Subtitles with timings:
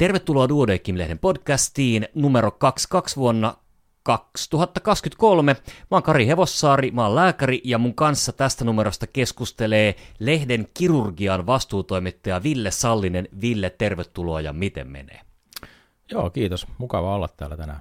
[0.00, 3.54] Tervetuloa Duodeckim-lehden podcastiin numero 22 vuonna
[4.02, 5.52] 2023.
[5.54, 11.46] Mä oon Kari Hevossaari, mä oon lääkäri ja mun kanssa tästä numerosta keskustelee lehden kirurgian
[11.46, 13.28] vastuutoimittaja Ville Sallinen.
[13.40, 15.20] Ville, tervetuloa ja miten menee?
[16.10, 16.66] Joo, kiitos.
[16.78, 17.80] Mukava olla täällä tänään.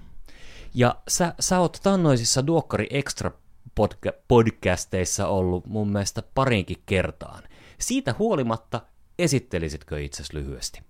[0.74, 3.32] Ja sä, sä oot tannoisissa Duokkari Extra
[3.80, 7.44] podca- podcasteissa ollut mun mielestä parinkin kertaan.
[7.78, 8.82] Siitä huolimatta
[9.20, 10.89] esittelisitkö itsesi lyhyesti?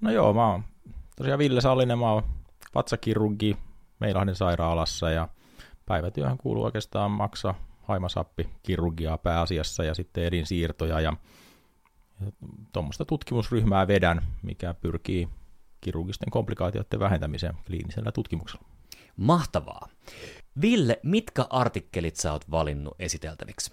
[0.00, 0.64] No joo, mä oon
[1.16, 2.22] tosiaan Ville Sallinen, mä oon
[2.74, 3.56] vatsakirurgi
[4.00, 5.28] Meilahden sairaalassa ja
[5.86, 11.12] päivätyöhön kuuluu oikeastaan maksa haimasappi kirurgiaa pääasiassa ja sitten elinsiirtoja ja,
[12.20, 12.32] ja
[12.72, 15.28] tuommoista tutkimusryhmää vedän, mikä pyrkii
[15.80, 18.68] kirurgisten komplikaatioiden vähentämiseen kliinisellä tutkimuksella.
[19.16, 19.88] Mahtavaa.
[20.60, 23.72] Ville, mitkä artikkelit sä oot valinnut esiteltäviksi?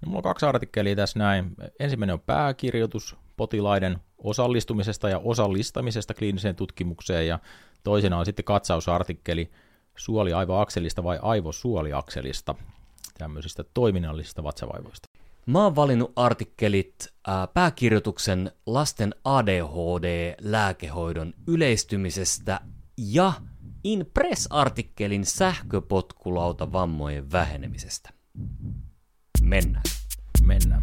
[0.00, 1.54] No, mulla on kaksi artikkelia tässä näin.
[1.80, 7.38] Ensimmäinen on pääkirjoitus potilaiden osallistumisesta ja osallistamisesta kliiniseen tutkimukseen ja
[7.84, 9.50] toisena on sitten katsausartikkeli
[9.96, 12.54] suoli-aivoakselista vai aivosuoliakselista,
[13.18, 15.08] tämmöisistä toiminnallisista vatsavaivoista.
[15.46, 16.94] Mä oon valinnut artikkelit
[17.26, 22.60] ää, pääkirjoituksen lasten ADHD-lääkehoidon yleistymisestä
[22.96, 23.32] ja
[23.84, 28.10] Impress-artikkelin sähköpotkulautavammojen vähenemisestä.
[29.42, 29.84] Mennään.
[30.42, 30.82] Mennään.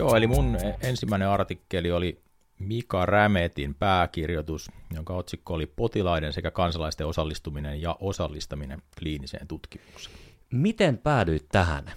[0.00, 2.22] Joo, eli mun ensimmäinen artikkeli oli
[2.58, 10.16] Mika Rämetin pääkirjoitus, jonka otsikko oli Potilaiden sekä kansalaisten osallistuminen ja osallistaminen kliiniseen tutkimukseen.
[10.50, 11.92] Miten päädyit tähän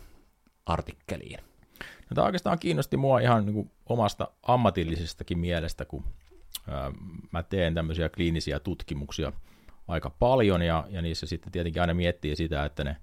[0.66, 1.40] artikkeliin?
[1.80, 6.04] No, tämä oikeastaan kiinnosti mua ihan niin kuin omasta ammatillisestakin mielestä, kun
[6.70, 6.92] ää,
[7.32, 9.34] mä teen tämmöisiä kliinisiä tutkimuksia
[9.88, 12.98] aika paljon, ja, ja niissä sitten tietenkin aina miettii sitä, että ne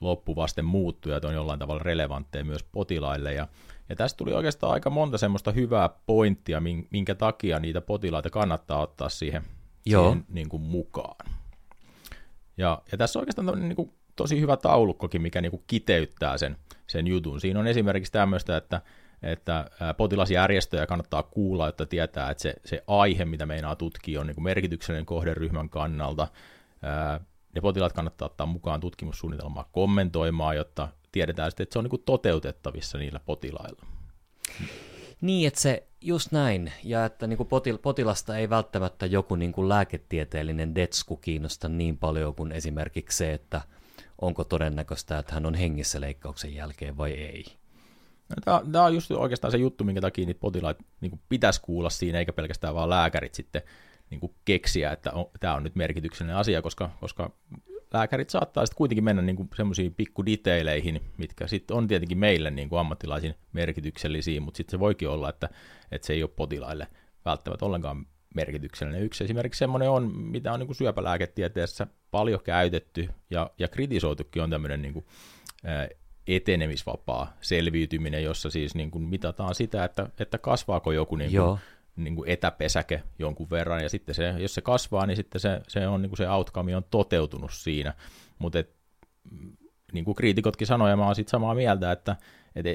[0.00, 3.48] loppuvasten muuttujat on jollain tavalla relevantteja myös potilaille, ja,
[3.88, 9.08] ja tästä tuli oikeastaan aika monta semmoista hyvää pointtia, minkä takia niitä potilaita kannattaa ottaa
[9.08, 9.42] siihen,
[9.86, 10.10] Joo.
[10.10, 11.30] siihen niin kuin mukaan.
[12.56, 16.56] Ja, ja tässä on oikeastaan niin kuin tosi hyvä taulukkokin, mikä niin kuin kiteyttää sen,
[16.86, 17.40] sen jutun.
[17.40, 18.82] Siinä on esimerkiksi tämmöistä, että,
[19.22, 24.34] että potilasjärjestöjä kannattaa kuulla, että tietää, että se, se aihe, mitä meinaa tutkia, on niin
[24.34, 26.28] kuin merkityksellinen kohderyhmän kannalta.
[27.54, 32.02] Ne potilaat kannattaa ottaa mukaan tutkimussuunnitelmaa kommentoimaan, jotta tiedetään sitten, että se on niin kuin
[32.06, 33.86] toteutettavissa niillä potilailla.
[35.20, 39.52] Niin, että se just näin, ja että niin kuin potil, potilasta ei välttämättä joku niin
[39.52, 43.60] kuin lääketieteellinen detsku kiinnosta niin paljon kuin esimerkiksi se, että
[44.20, 47.44] onko todennäköistä, että hän on hengissä leikkauksen jälkeen vai ei.
[48.46, 52.18] No, tämä on just oikeastaan se juttu, minkä takia niitä potilaita niin pitäisi kuulla siinä,
[52.18, 53.62] eikä pelkästään vaan lääkärit sitten
[54.10, 57.30] niin kuin keksiä, että on, tämä on nyt merkityksellinen asia, koska, koska
[57.94, 62.80] lääkärit saattaa sitten kuitenkin mennä niin semmoisiin pikkudetaileihin, mitkä sitten on tietenkin meille niin kuin
[62.80, 65.48] ammattilaisin merkityksellisiä, mutta sitten se voikin olla, että,
[65.92, 66.86] että se ei ole potilaille
[67.24, 69.02] välttämättä ollenkaan merkityksellinen.
[69.02, 74.50] Yksi esimerkiksi semmoinen on, mitä on niin kuin syöpälääketieteessä paljon käytetty ja, ja kritisoitukin on
[74.50, 75.06] tämmöinen niin kuin,
[76.26, 81.58] etenemisvapaa selviytyminen, jossa siis niin kuin mitataan sitä, että, että kasvaako joku niin kuin,
[81.96, 85.88] niin kuin etäpesäke jonkun verran, ja sitten se, jos se kasvaa, niin sitten se, se
[85.88, 87.94] on niin kuin se outcome on toteutunut siinä,
[88.38, 88.58] mutta
[89.92, 92.16] niin kuin kriitikotkin sanoivat, ja mä oon sitten samaa mieltä, että,
[92.54, 92.70] että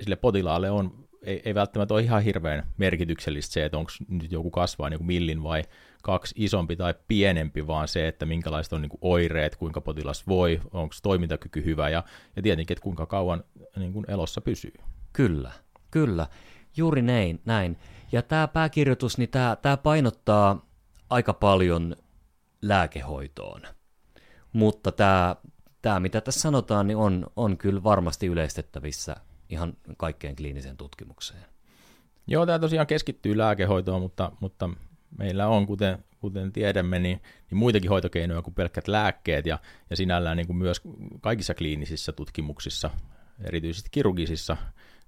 [0.00, 4.50] sille potilaalle on ei, ei välttämättä ole ihan hirveän merkityksellistä se, että onko nyt joku
[4.50, 5.62] kasvaa niin kuin millin vai
[6.02, 10.60] kaksi isompi tai pienempi, vaan se, että minkälaiset on niin kuin oireet, kuinka potilas voi,
[10.72, 12.04] onko toimintakyky hyvä ja,
[12.36, 13.44] ja tietenkin, että kuinka kauan
[13.76, 14.74] niin kuin elossa pysyy.
[15.12, 15.50] Kyllä,
[15.90, 16.26] kyllä.
[16.76, 17.40] Juuri näin.
[17.44, 17.76] näin.
[18.12, 20.66] Ja tämä pääkirjoitus, niin tämä, tämä painottaa
[21.10, 21.96] aika paljon
[22.62, 23.62] lääkehoitoon.
[24.52, 25.36] Mutta tämä,
[25.82, 29.16] tämä mitä tässä sanotaan, niin on, on kyllä varmasti yleistettävissä
[29.48, 31.44] ihan kaikkeen kliiniseen tutkimukseen.
[32.26, 34.70] Joo, tämä tosiaan keskittyy lääkehoitoon, mutta, mutta
[35.18, 39.58] meillä on, kuten, kuten tiedämme, niin, niin muitakin hoitokeinoja kuin pelkkät lääkkeet, ja,
[39.90, 40.80] ja sinällään niin kuin myös
[41.20, 42.90] kaikissa kliinisissä tutkimuksissa,
[43.44, 44.56] erityisesti kirurgisissa,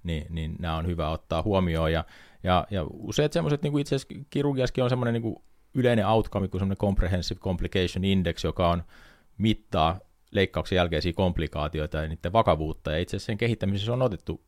[0.03, 2.05] niin, niin nämä on hyvä ottaa huomioon, ja,
[2.45, 5.35] ja, ja useat semmoiset, niin kuin itse asiassa kirurgiaskin on semmoinen niin
[5.73, 8.83] yleinen outcome, kuin semmoinen Comprehensive Complication Index, joka on
[9.37, 9.99] mittaa
[10.31, 14.43] leikkauksen jälkeisiä komplikaatioita ja niiden vakavuutta, ja itse asiassa sen kehittämisessä on otettu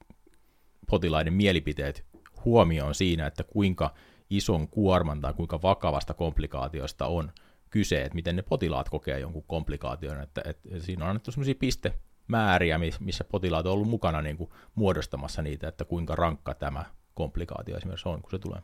[0.90, 2.06] potilaiden mielipiteet
[2.46, 3.94] huomioon siinä, että kuinka
[4.30, 7.32] ison kuorman tai kuinka vakavasta komplikaatiosta on
[7.70, 12.80] kyse, että miten ne potilaat kokee jonkun komplikaation, että, että siinä on annettu sellaisia pistemääriä,
[13.00, 16.86] missä potilaat on ollut mukana niin kuin muodostamassa niitä, että kuinka rankka tämä
[17.18, 18.62] komplikaatio esimerkiksi on, kun se tulee.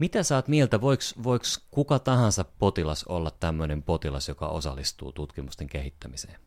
[0.00, 5.66] Mitä sä oot mieltä, voiko, voiko kuka tahansa potilas olla tämmöinen potilas, joka osallistuu tutkimusten
[5.66, 6.40] kehittämiseen?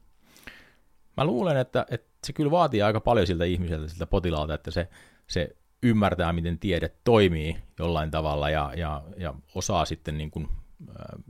[1.17, 4.89] Mä luulen, että, että se kyllä vaatii aika paljon siltä ihmiseltä, siltä potilaalta, että se,
[5.27, 10.47] se ymmärtää, miten tiede toimii jollain tavalla ja, ja, ja osaa sitten niin kuin,
[10.89, 11.23] äh,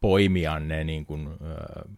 [0.00, 1.96] poimia ne, niin kuin, äh,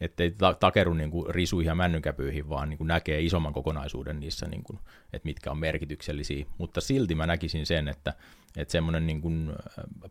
[0.00, 4.62] ettei takeru niin kuin risuihin ja männynkäpyihin, vaan niin kuin näkee isomman kokonaisuuden niissä, niin
[4.62, 4.78] kuin,
[5.12, 6.46] että mitkä on merkityksellisiä.
[6.58, 8.14] Mutta silti mä näkisin sen, että,
[8.56, 9.52] että semmoinen niin kuin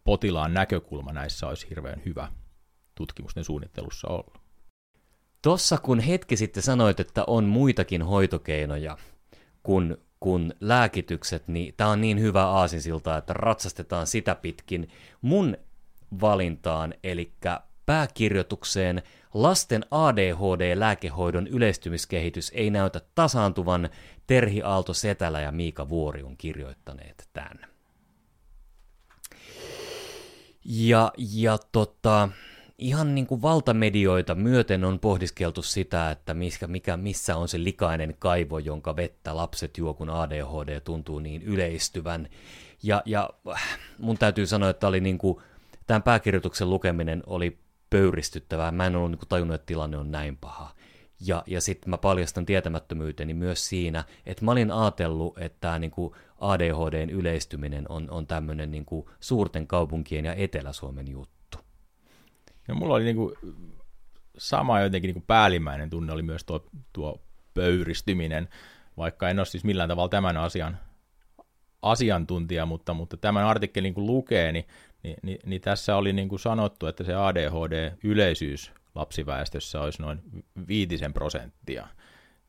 [0.04, 2.32] potilaan näkökulma näissä olisi hirveän hyvä
[2.96, 4.40] tutkimusten suunnittelussa olla.
[5.42, 8.98] Tuossa kun hetki sitten sanoit, että on muitakin hoitokeinoja
[9.64, 14.88] kuin, kuin lääkitykset, niin tämä on niin hyvä aasinsilta, että ratsastetaan sitä pitkin
[15.22, 15.58] mun
[16.22, 17.34] valintaan, eli
[17.86, 19.04] pääkirjoitukseen
[19.34, 23.90] Lasten ADHD-lääkehoidon yleistymiskehitys ei näytä tasaantuvan.
[24.28, 27.60] Terhi Aalto Setälä ja Miika Vuori on kirjoittaneet tämän.
[30.66, 32.30] Ja, ja tota,
[32.78, 38.16] ihan niin kuin valtamedioita myöten on pohdiskeltu sitä, että mikä, mikä, missä on se likainen
[38.20, 42.30] kaivo, jonka vettä lapset juo, kun ADHD tuntuu niin yleistyvän.
[42.84, 43.30] Ja, ja
[44.00, 45.38] mun täytyy sanoa, että oli niin kuin,
[45.88, 48.72] tämän pääkirjoituksen lukeminen oli pöyristyttävää.
[48.72, 50.76] Mä en ollut niin kuin, tajunnut, että tilanne on näin paha.
[51.20, 55.92] Ja, ja sitten mä paljastan tietämättömyyteni myös siinä, että mä olin ajatellut, että tämä niin
[56.40, 58.86] ADHDn yleistyminen on, on tämmöinen niin
[59.20, 61.58] suurten kaupunkien ja Etelä-Suomen juttu.
[62.68, 63.36] Ja mulla oli niin kuin
[64.38, 67.22] sama jotenkin niin kuin päällimmäinen tunne oli myös tuo, tuo
[67.54, 68.50] pöyristyminen,
[68.98, 70.78] vaikka en ole siis millään tavalla tämän asian
[71.82, 74.66] asiantuntija, mutta, mutta tämän artikkelin kun lukee, niin
[75.06, 80.19] niin, niin, niin tässä oli niin kuin sanottu, että se ADHD-yleisyys lapsiväestössä olisi noin
[80.68, 81.88] viitisen prosenttia.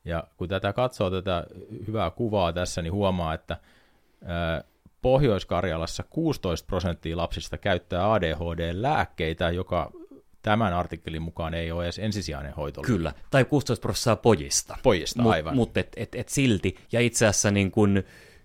[0.04, 1.44] Ja kun tätä katsoo tätä
[1.86, 3.56] hyvää kuvaa tässä, niin huomaa, että
[5.02, 9.90] Pohjois-Karjalassa 16 prosenttia lapsista käyttää ADHD-lääkkeitä, joka
[10.42, 12.82] tämän artikkelin mukaan ei ole edes ensisijainen hoito.
[12.82, 14.76] Kyllä, tai 16 prosenttia pojista.
[14.82, 15.56] Pojista, aivan.
[15.56, 18.02] Mutta et, et, et silti, ja itse asiassa niin kun,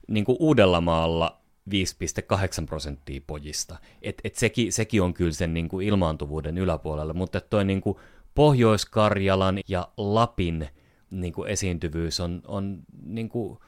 [0.07, 3.77] niin kun Uudellamaalla 5,8 prosenttia pojista.
[4.01, 7.97] Et, et sekin, sekin on kyllä sen niin kuin ilmaantuvuuden yläpuolella, mutta toi niin kuin
[8.35, 10.69] Pohjois-Karjalan ja Lapin
[11.11, 13.59] niin kuin esiintyvyys on, on niin kuin,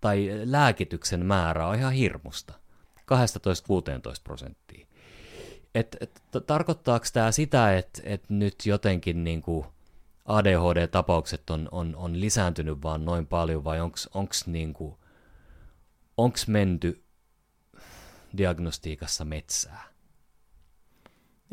[0.00, 2.54] tai lääkityksen määrä on ihan hirmusta,
[3.00, 3.04] 12-16
[4.24, 4.86] prosenttia.
[5.74, 9.66] Et, et, tarkoittaako tämä sitä, että et nyt jotenkin niin kuin
[10.24, 13.96] ADHD-tapaukset on, on, on lisääntynyt vaan noin paljon, vai onko
[14.46, 14.74] niin
[16.16, 17.05] onks menty
[18.36, 19.84] diagnostiikassa metsää?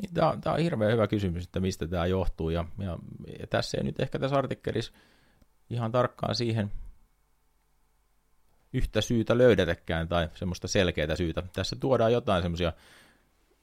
[0.01, 2.97] Niin, tämä, tämä on hirveän hyvä kysymys, että mistä tämä johtuu, ja, ja,
[3.39, 4.93] ja tässä ei nyt ehkä tässä artikkelissa
[5.69, 6.71] ihan tarkkaan siihen
[8.73, 11.43] yhtä syytä löydetäkään tai semmoista selkeää syytä.
[11.53, 12.73] Tässä tuodaan jotain semmoisia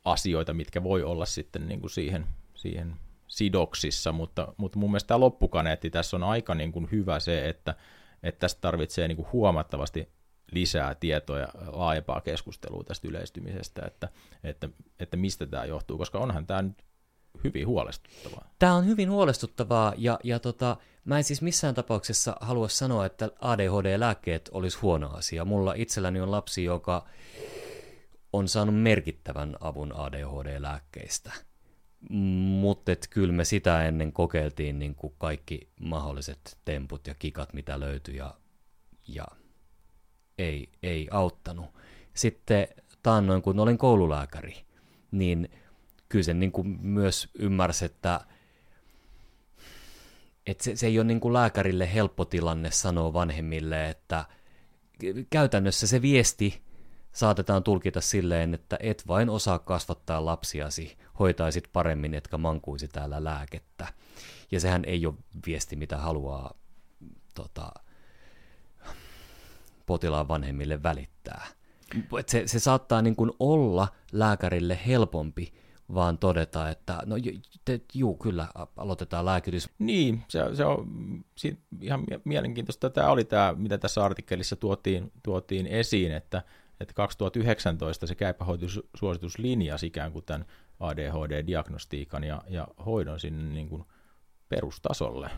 [0.05, 2.97] asioita, mitkä voi olla sitten niin kuin siihen, siihen
[3.29, 7.75] sidoksissa, mutta, mutta mun mielestä tämä loppukaneetti tässä on aika niin kuin hyvä se, että,
[8.23, 10.09] että tästä tarvitsee niin kuin huomattavasti
[10.53, 14.09] lisää tietoa ja laajempaa keskustelua tästä yleistymisestä, että,
[14.45, 14.69] että,
[15.01, 16.85] että mistä tämä johtuu, koska onhan tämä nyt
[17.45, 18.51] hyvin huolestuttavaa.
[18.59, 23.31] Tämä on hyvin huolestuttavaa, ja, ja tota, mä en siis missään tapauksessa halua sanoa, että
[23.41, 25.45] ADHD-lääkkeet olisi huono asia.
[25.45, 27.07] Mulla itselläni on lapsi, joka
[28.33, 31.33] on saanut merkittävän avun ADHD-lääkkeistä.
[32.61, 38.17] Mutta kyllä me sitä ennen kokeiltiin niin kuin kaikki mahdolliset temput ja kikat, mitä löytyi,
[38.17, 38.35] ja,
[39.09, 39.25] ja
[40.41, 41.67] ei, ei auttanut.
[42.15, 42.69] Sitten
[43.03, 44.65] taannoin, kun olin koululääkäri,
[45.11, 45.51] niin
[46.09, 48.21] kyllä se niin kuin myös ymmärsi, että,
[50.47, 54.25] että se, se ei ole niin kuin lääkärille helppo tilanne sanoa vanhemmille, että
[55.31, 56.63] käytännössä se viesti
[57.13, 63.87] saatetaan tulkita silleen, että et vain osaa kasvattaa lapsiasi, hoitaisit paremmin, etkä mankuisi täällä lääkettä.
[64.51, 65.15] Ja sehän ei ole
[65.47, 66.55] viesti, mitä haluaa
[67.35, 67.73] tota,
[69.91, 71.47] potilaan vanhemmille välittää.
[72.27, 75.53] Se, se saattaa niin kuin olla lääkärille helpompi
[75.95, 77.17] vaan todeta, että no
[77.65, 79.71] te, juu, kyllä, aloitetaan lääkitys.
[79.79, 80.87] Niin, se, se on
[81.81, 82.91] ihan mielenkiintoista.
[82.91, 86.43] Tämä oli tämä, mitä tässä artikkelissa tuotiin, tuotiin esiin, että,
[86.81, 90.47] että 2019 se käypähoitosuositus linjasi ikään kuin tämän
[90.81, 93.85] ADHD-diagnostiikan ja, ja hoidon sinne niin kuin
[94.49, 95.31] perustasolle,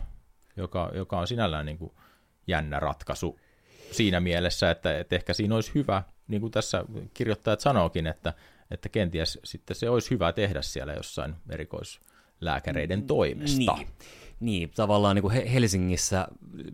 [0.57, 1.91] joka, joka on sinällään niin kuin
[2.47, 3.39] jännä ratkaisu
[3.93, 8.33] siinä mielessä, että, että ehkä siinä olisi hyvä, niin kuin tässä kirjoittajat sanookin, että,
[8.71, 13.75] että kenties sitten se olisi hyvä tehdä siellä jossain erikoislääkäreiden toimesta.
[13.75, 13.87] Niin.
[14.39, 16.27] Niin, tavallaan niin kuin Helsingissä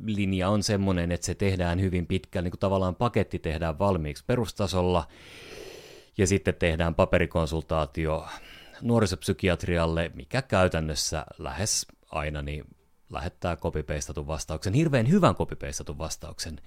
[0.06, 5.08] linja on semmoinen, että se tehdään hyvin pitkälle, niin kuin tavallaan paketti tehdään valmiiksi perustasolla,
[6.18, 8.28] ja sitten tehdään paperikonsultaatio
[8.82, 12.66] nuorisopsykiatrialle, mikä käytännössä lähes aina niin
[13.10, 16.62] lähettää kopipeistatun vastauksen, hirveän hyvän kopipeistatun vastauksen,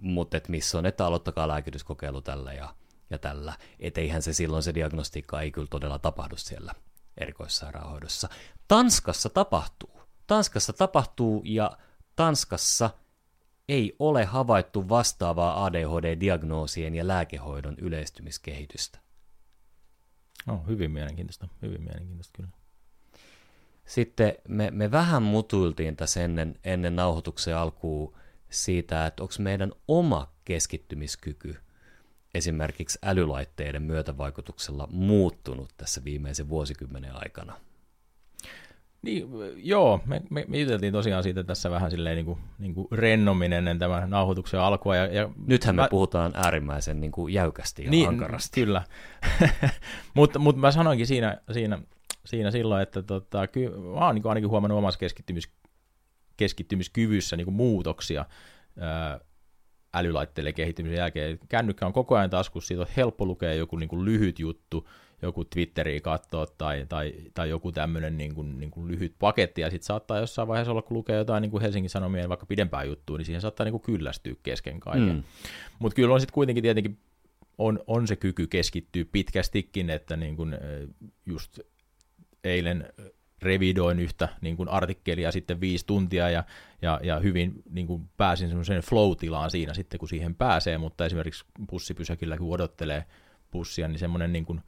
[0.00, 2.74] mutta et missä on, että aloittakaa lääkityskokeilu tällä ja,
[3.10, 3.54] ja tällä.
[3.78, 6.74] Et eihän se silloin se diagnostiikka ei kyllä todella tapahdu siellä
[7.16, 8.28] erikoissairaanhoidossa.
[8.68, 10.00] Tanskassa tapahtuu.
[10.26, 11.78] Tanskassa tapahtuu ja
[12.16, 12.90] Tanskassa
[13.68, 18.98] ei ole havaittu vastaavaa ADHD-diagnoosien ja lääkehoidon yleistymiskehitystä.
[20.46, 22.50] No, hyvin mielenkiintoista, hyvin mielenkiintoista kyllä.
[23.84, 28.16] Sitten me, me vähän mutuiltiin tässä ennen, ennen nauhoituksen alkuun
[28.50, 31.56] siitä, että onko meidän oma keskittymiskyky
[32.34, 37.54] esimerkiksi älylaitteiden myötävaikutuksella muuttunut tässä viimeisen vuosikymmenen aikana.
[39.04, 42.88] Niin, joo, me, me, me juteltiin tosiaan siitä tässä vähän silleen niin kuin, niin kuin
[42.92, 44.96] rennommin ennen tämän nauhoituksen alkua.
[44.96, 48.60] Ja, ja Nythän me mä, puhutaan äärimmäisen niin kuin jäykästi ja niin, ankarasti.
[48.60, 48.82] Kyllä,
[50.14, 51.78] mutta mut mä sanoinkin siinä, siinä,
[52.24, 55.48] siinä silloin, että tota, kyllä, mä oon niin ainakin huomannut omassa keskittymis,
[56.36, 58.24] keskittymiskyvyssä niin kuin muutoksia
[58.78, 59.20] ää,
[59.94, 61.38] älylaitteiden kehittymisen jälkeen.
[61.48, 64.88] Kännykkä on koko ajan taskussa, siitä on helppo lukea joku niin kuin lyhyt juttu,
[65.22, 69.70] joku Twitteri katsoa tai, tai, tai joku tämmöinen niin kuin, niin kuin lyhyt paketti, ja
[69.70, 73.16] sitten saattaa jossain vaiheessa olla, kun lukee jotain niin kuin Helsingin Sanomien vaikka pidempää juttua,
[73.16, 75.14] niin siihen saattaa niin kuin kyllästyä kesken kaiken.
[75.14, 75.22] Mm.
[75.78, 76.98] Mutta kyllä on sitten kuitenkin tietenkin
[77.58, 80.58] on, on se kyky keskittyä pitkästikin, että niin kuin
[81.26, 81.58] just
[82.44, 82.92] eilen
[83.44, 86.44] revidoin yhtä niin kuin artikkelia sitten viisi tuntia ja,
[86.82, 91.44] ja, ja hyvin niin kuin pääsin semmoiseen flow-tilaan siinä sitten, kun siihen pääsee, mutta esimerkiksi
[91.70, 93.04] bussipysäkillä, kun odottelee
[93.50, 94.60] bussia, niin semmoinen niin kuin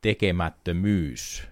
[0.00, 1.48] tekemättömyys,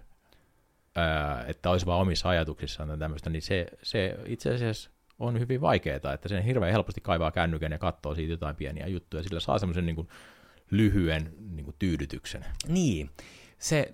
[1.47, 6.29] että olisi vaan omissa ajatuksissaan tämmöistä, niin se, se itse asiassa on hyvin vaikeaa, että
[6.29, 9.97] sen hirveän helposti kaivaa kännykän ja katsoo siitä jotain pieniä juttuja, sillä saa semmoisen niin
[9.97, 10.09] kuin
[10.71, 12.45] lyhyen niin kuin tyydytyksen.
[12.69, 13.11] Niin,
[13.59, 13.93] se,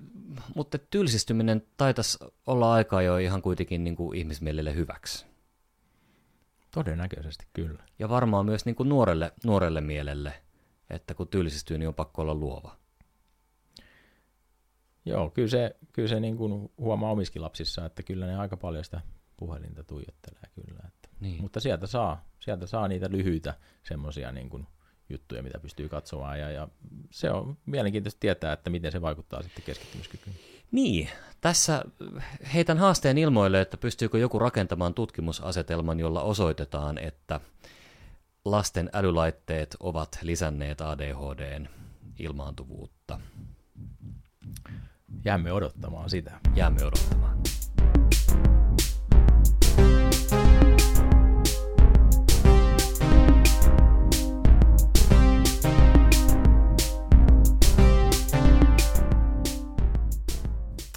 [0.54, 5.26] mutta tylsistyminen taitaisi olla aikaa jo ihan kuitenkin niin kuin ihmismielelle hyväksi.
[6.71, 7.85] Todennäköisesti kyllä.
[7.99, 10.33] Ja varmaan myös niin kuin nuorelle, nuorelle mielelle,
[10.90, 12.76] että kun tylsistyy, niin on pakko olla luova.
[15.04, 18.85] Joo, kyllä se, kyllä se niin kuin huomaa omiskin lapsissa, että kyllä ne aika paljon
[18.85, 19.00] sitä
[19.37, 20.81] puhelinta tuijottelee kyllä.
[20.88, 21.09] Että.
[21.21, 21.42] Niin.
[21.42, 24.66] Mutta sieltä saa, sieltä saa niitä lyhyitä semmoisia niin kuin
[25.09, 26.69] juttuja, mitä pystyy katsomaan, ja, ja
[27.12, 30.37] se on mielenkiintoista tietää, että miten se vaikuttaa sitten keskittymiskykyyn.
[30.71, 31.09] Niin,
[31.40, 31.85] tässä
[32.54, 37.40] heitän haasteen ilmoille, että pystyykö joku rakentamaan tutkimusasetelman, jolla osoitetaan, että
[38.45, 41.69] lasten älylaitteet ovat lisänneet ADHDn
[42.19, 43.21] ilmaantuvuutta.
[45.25, 46.40] Jäämme odottamaan sitä.
[46.54, 47.38] Jäämme odottamaan.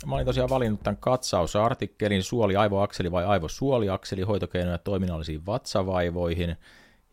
[0.06, 6.56] Mä olin tosiaan valinnut tämän katsausartikkelin suoli-aivoakseli vai aivosuoliakseli hoitokeinoja toiminnallisiin vatsavaivoihin.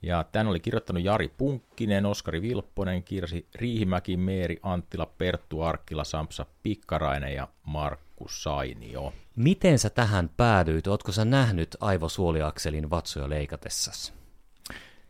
[0.02, 6.46] Ja tämän oli kirjoittanut Jari Punkkinen, Oskari Vilpponen, Kirsi Riihimäki, Meeri Anttila, Perttu Arkkila, Sampsa
[6.62, 9.12] Pikkarainen ja Markku Sainio.
[9.36, 10.86] Miten sä tähän päädyit?
[10.86, 14.12] Ootko sä nähnyt aivosuoliakselin vatsoja leikatessasi?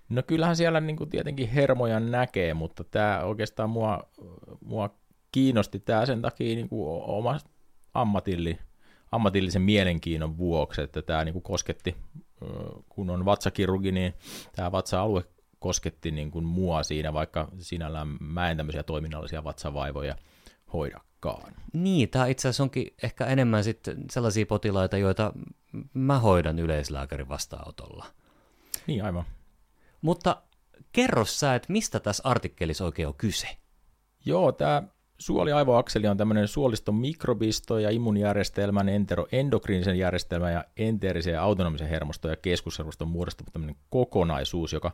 [0.09, 4.03] No kyllähän siellä niin kuin tietenkin hermoja näkee, mutta tämä oikeastaan mua,
[4.65, 4.91] mua
[5.33, 7.52] kiinnosti tämä sen takia niin kuin omasta
[7.95, 8.59] ammatilli,
[9.13, 11.97] ammatillisen mielenkiinnon vuoksi, että tämä niin kuin kosketti,
[12.89, 14.15] kun on vatsakirurgi, niin
[14.57, 15.25] tämä vatsa-alue
[15.59, 20.17] kosketti niin kuin mua siinä, vaikka sinällään mä en tämmöisiä toiminnallisia vatsavaivoja
[20.73, 21.53] hoidakaan.
[21.73, 25.33] Niin, tämä itse asiassa onkin ehkä enemmän sitten sellaisia potilaita, joita
[25.95, 28.07] mä hoidan yleislääkärin vastaanotolla.
[28.87, 29.25] Niin, aivan.
[30.03, 30.43] Mutta
[30.93, 33.49] kerro sä, että mistä tässä artikkelissa oikein on kyse?
[34.25, 34.83] Joo, tämä
[35.23, 42.31] Suoliaivoakseli on tämmöinen suoliston mikrobisto ja immunjärjestelmän, entero, endokriinisen järjestelmän ja enteerisen ja autonomisen hermoston
[42.31, 44.93] ja keskushermoston muodostama tämmöinen kokonaisuus, joka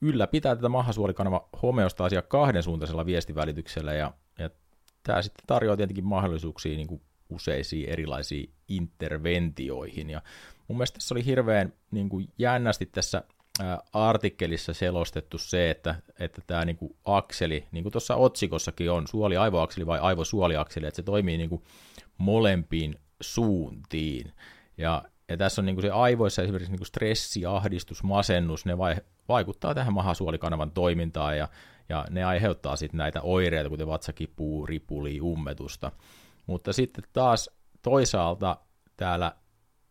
[0.00, 4.50] ylläpitää tätä mahasuolikanava homeostaasia kahdensuuntaisella viestivälityksellä ja, ja
[5.02, 7.00] tämä sitten tarjoaa tietenkin mahdollisuuksia niin kuin
[7.30, 10.10] useisiin erilaisiin interventioihin.
[10.10, 10.22] Ja
[10.68, 13.22] mun mielestä tässä oli hirveän niin kuin jännästi tässä
[13.92, 19.86] artikkelissa selostettu se, että, että tämä niin kuin akseli, niin kuin tuossa otsikossakin on, suoli-aivoakseli
[19.86, 21.62] vai aivosuoliakseli, että se toimii niin kuin
[22.18, 24.32] molempiin suuntiin.
[24.78, 28.78] Ja, ja tässä on niin kuin se aivoissa esimerkiksi niin kuin stressi, ahdistus, masennus, ne
[28.78, 28.96] vai,
[29.28, 31.48] vaikuttaa tähän mahasuolikanavan toimintaan ja,
[31.88, 35.92] ja ne aiheuttaa sitten näitä oireita, kuten vatsakipuu, ripuli, ummetusta.
[36.46, 37.50] Mutta sitten taas
[37.82, 38.56] toisaalta
[38.96, 39.32] täällä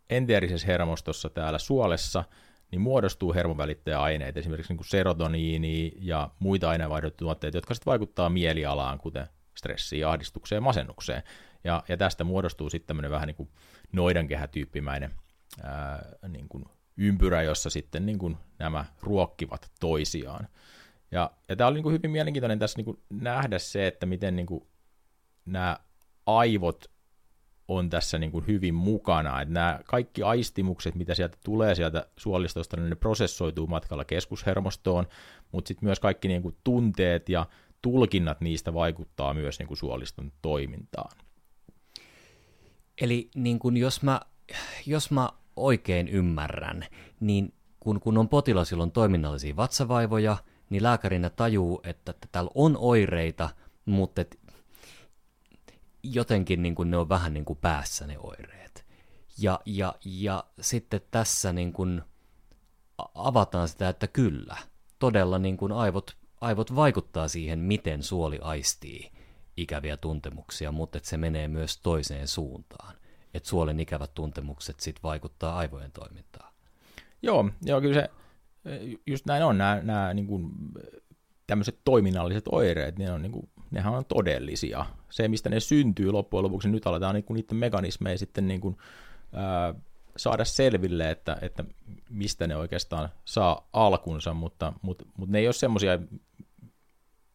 [0.09, 2.23] enteerisessä hermostossa täällä suolessa
[2.71, 9.27] niin muodostuu hermovälittäjäaineita, esimerkiksi niin kuin serotoniini ja muita aineenvaihdotuotteita, jotka sitten vaikuttaa mielialaan, kuten
[9.57, 11.23] stressiin, ahdistukseen masennukseen.
[11.63, 13.49] Ja, ja tästä muodostuu sitten tämmöinen vähän niin kuin
[13.91, 15.11] noidankehätyyppimäinen
[15.63, 16.65] ää, niin kuin
[16.97, 20.47] ympyrä, jossa sitten niin kuin nämä ruokkivat toisiaan.
[21.11, 24.35] Ja, ja tämä oli niin kuin hyvin mielenkiintoinen tässä niin kuin nähdä se, että miten
[24.35, 24.67] niin kuin
[25.45, 25.79] nämä
[26.25, 26.94] aivot
[27.67, 29.41] on tässä niin kuin hyvin mukana.
[29.41, 35.07] Että nämä kaikki aistimukset, mitä sieltä tulee sieltä suolistosta, niin ne prosessoituu matkalla keskushermostoon,
[35.51, 37.45] mutta sitten myös kaikki niin kuin tunteet ja
[37.81, 41.17] tulkinnat niistä vaikuttaa myös niin kuin suoliston toimintaan.
[43.01, 44.21] Eli niin kuin jos, mä,
[44.85, 46.85] jos mä oikein ymmärrän,
[47.19, 50.37] niin kun, kun on potilas, jolla on toiminnallisia vatsavaivoja,
[50.69, 53.49] niin lääkärinä tajuu, että, täällä on oireita,
[53.85, 54.21] mutta
[56.13, 58.85] jotenkin niin kuin ne on vähän niin kuin päässä ne oireet.
[59.37, 62.01] Ja, ja, ja sitten tässä niin kuin
[63.15, 64.57] avataan sitä, että kyllä,
[64.99, 69.11] todella niin kuin aivot, aivot vaikuttaa siihen, miten suoli aistii
[69.57, 72.95] ikäviä tuntemuksia, mutta että se menee myös toiseen suuntaan.
[73.33, 76.53] Että suolen ikävät tuntemukset sitten vaikuttaa aivojen toimintaan.
[77.21, 78.09] Joo, joo kyllä se
[79.07, 79.57] just näin on.
[79.57, 80.51] Nämä, nämä niin kuin,
[81.47, 84.85] tämmöiset toiminnalliset oireet, ne on niin kuin nehän on todellisia.
[85.09, 88.77] Se, mistä ne syntyy loppujen lopuksi, nyt aletaan niin kuin niiden mekanismeja sitten niin kuin,
[89.33, 89.73] ää,
[90.17, 91.63] saada selville, että, että
[92.09, 95.99] mistä ne oikeastaan saa alkunsa, mutta, mutta, mutta ne ei ole semmoisia,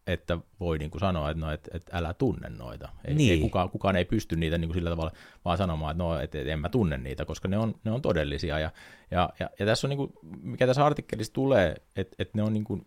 [0.06, 2.88] että voi niin kuin sanoa, että, no, että, että älä tunne noita.
[3.04, 3.32] Ei, niin.
[3.32, 5.12] ei kukaan, kukaan ei pysty niitä niin kuin sillä tavalla
[5.44, 8.02] vaan sanomaan, että, no, että, että en mä tunne niitä, koska ne on, ne on
[8.02, 8.58] todellisia.
[8.58, 8.70] Ja,
[9.10, 12.52] ja, ja, ja tässä on, niin kuin, mikä tässä artikkelissa tulee, että, että ne on
[12.52, 12.86] niin kuin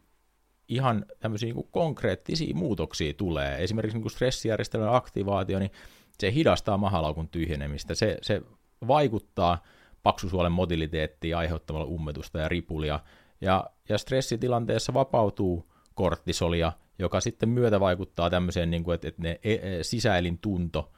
[0.67, 3.63] ihan tämmöisiä niin kuin konkreettisia muutoksia tulee.
[3.63, 5.71] Esimerkiksi niin kuin stressijärjestelmän aktivaatio, niin
[6.19, 8.41] se hidastaa mahalaukun tyhjenemistä, se, se
[8.87, 9.63] vaikuttaa
[10.03, 12.99] paksusuolen motiliteettiin aiheuttamalla ummetusta ja ripulia,
[13.41, 19.39] ja, ja stressitilanteessa vapautuu korttisolia, joka sitten myötä vaikuttaa tämmöiseen, niin kuin, että, että ne
[19.43, 20.91] e, e, sisäelintunto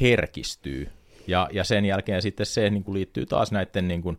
[0.00, 0.88] herkistyy,
[1.26, 4.18] ja, ja sen jälkeen sitten se niin kuin liittyy taas näiden niin kuin,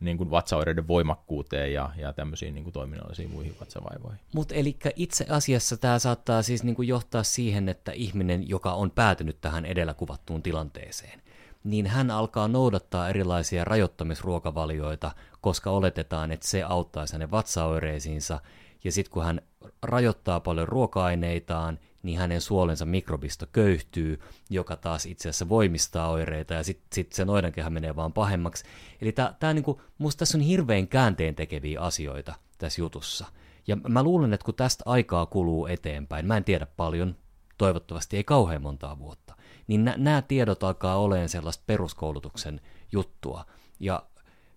[0.00, 4.20] niin kuin vatsaoireiden voimakkuuteen ja, ja tämmöisiin niin kuin toiminnallisiin muihin vatsavaivoihin.
[4.34, 8.90] Mutta eli itse asiassa tämä saattaa siis niin kuin johtaa siihen, että ihminen, joka on
[8.90, 11.22] päätynyt tähän edellä kuvattuun tilanteeseen,
[11.64, 18.40] niin hän alkaa noudattaa erilaisia rajoittamisruokavalioita, koska oletetaan, että se auttaisi hänen vatsaoireisiinsa,
[18.84, 19.40] ja sitten kun hän
[19.82, 26.62] rajoittaa paljon ruoka-aineitaan, niin hänen suolensa mikrobisto köyhtyy, joka taas itse asiassa voimistaa oireita, ja
[26.62, 28.64] sitten sit se noidankehä menee vaan pahemmaksi.
[29.00, 33.26] Eli tää, niinku, musta tässä on hirveän käänteen tekeviä asioita tässä jutussa.
[33.66, 37.16] Ja mä luulen, että kun tästä aikaa kuluu eteenpäin, mä en tiedä paljon,
[37.58, 39.34] toivottavasti ei kauhean montaa vuotta,
[39.66, 42.60] niin nämä tiedot alkaa olemaan sellaista peruskoulutuksen
[42.92, 43.44] juttua.
[43.80, 44.02] Ja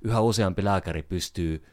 [0.01, 1.65] yhä useampi lääkäri pystyy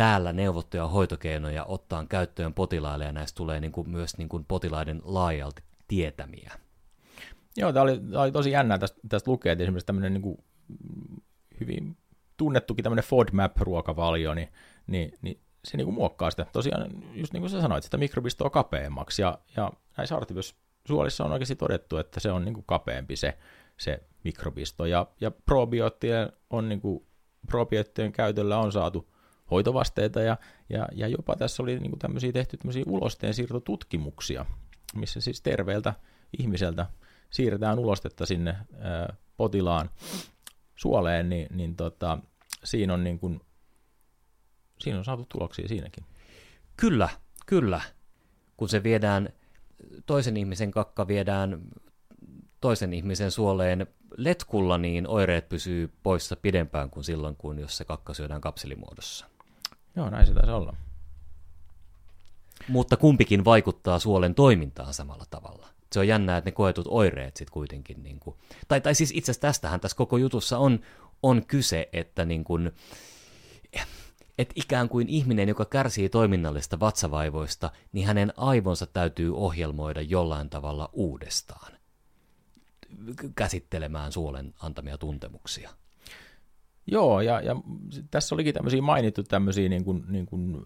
[0.00, 5.00] täällä neuvottuja hoitokeinoja ottaa käyttöön potilaille, ja näistä tulee niin kuin myös niin kuin potilaiden
[5.04, 6.52] laajalti tietämiä.
[7.56, 10.38] Joo, tämä oli, tämä oli tosi jännää tästä, tästä lukea, että esimerkiksi tämmöinen niin kuin
[11.60, 11.96] hyvin
[12.36, 14.48] tunnettukin tämmöinen FODMAP-ruokavalio, niin,
[14.86, 16.46] niin, niin se niin kuin muokkaa sitä.
[16.52, 20.16] Tosiaan, just niin kuin sä sanoit, sitä mikrobistoa kapeammaksi, ja, ja näissä
[20.88, 23.38] suolissa on oikeasti todettu, että se on niin kuin kapeampi se,
[23.76, 27.06] se mikrobisto, ja, ja probioottien on niin kuin,
[27.46, 29.10] probioottien käytöllä on saatu
[29.50, 30.36] hoitovasteita ja,
[30.68, 34.46] ja, ja jopa tässä oli niin kuin tämmöisiä tehty tämmöisiä ulosteen siirtotutkimuksia,
[34.94, 35.94] missä siis terveeltä
[36.38, 36.86] ihmiseltä
[37.30, 39.90] siirretään ulostetta sinne ää, potilaan
[40.76, 42.18] suoleen, niin, niin tota,
[42.64, 43.40] siinä, on niin kuin,
[44.78, 46.04] siinä on saatu tuloksia siinäkin.
[46.76, 47.08] Kyllä,
[47.46, 47.80] kyllä.
[48.56, 49.28] Kun se viedään,
[50.06, 51.60] toisen ihmisen kakka viedään
[52.60, 53.86] toisen ihmisen suoleen
[54.16, 59.29] letkulla, niin oireet pysyy poissa pidempään kuin silloin, kun jos se kakka syödään kapselimuodossa.
[60.00, 60.76] Joo, näin se taisi olla.
[62.68, 65.68] Mutta kumpikin vaikuttaa suolen toimintaan samalla tavalla.
[65.92, 68.36] Se on jännää, että ne koetut oireet sitten kuitenkin, niin kuin,
[68.68, 70.80] tai, tai siis itse asiassa tästähän tässä koko jutussa on,
[71.22, 72.72] on kyse, että niin kuin,
[74.38, 80.90] että ikään kuin ihminen, joka kärsii toiminnallisista vatsavaivoista, niin hänen aivonsa täytyy ohjelmoida jollain tavalla
[80.92, 81.72] uudestaan
[83.34, 85.70] käsittelemään suolen antamia tuntemuksia.
[86.90, 87.56] Joo, ja, ja
[88.10, 90.62] tässä olikin tämmöisiä mainittu tämmöisiä niin kuin, niin kuin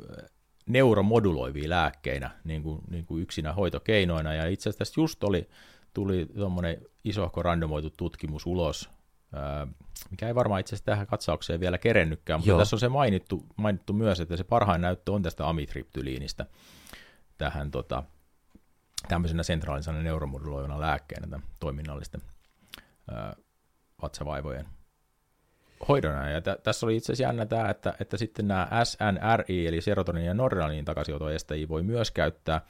[0.66, 5.48] neuromoduloivia lääkkeinä niin kuin, niin kuin yksinä hoitokeinoina, ja itse asiassa tässä just oli,
[5.94, 8.90] tuli tuommoinen isohko randomoitu tutkimus ulos,
[10.10, 12.58] mikä ei varmaan itse asiassa tähän katsaukseen vielä kerennytkään, mutta Joo.
[12.58, 16.46] tässä on se mainittu, mainittu myös, että se parhain näyttö on tästä amitriptyliinistä
[17.38, 18.02] tähän tota,
[19.08, 22.20] tämmöisenä sentraalisena neuromoduloivana lääkkeenä toiminnallisten
[23.10, 23.36] ää,
[24.02, 24.66] vatsavaivojen
[25.88, 29.80] hoidon Ja t- tässä oli itse asiassa jännä tämä, että, että sitten nämä SNRI, eli
[29.80, 32.60] serotonin ja noradrenalinin takaisinoton estäjiä voi myös käyttää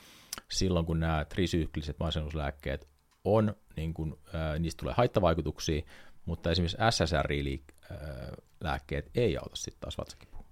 [0.50, 2.88] silloin, kun nämä trisykliset masennuslääkkeet
[3.24, 5.82] on, niin kuin, äh, niistä tulee haittavaikutuksia,
[6.24, 10.44] mutta esimerkiksi SSRI-lääkkeet ei auta sitten taas vatsakipuun.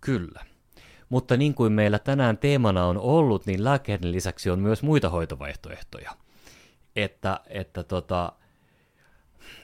[0.00, 0.44] Kyllä.
[1.08, 6.10] Mutta niin kuin meillä tänään teemana on ollut, niin lääkkeiden lisäksi on myös muita hoitovaihtoehtoja.
[6.96, 8.32] Että, että tota,